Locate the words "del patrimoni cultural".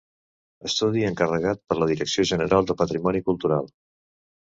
2.71-3.69